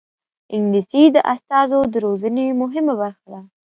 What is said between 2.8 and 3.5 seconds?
برخه ده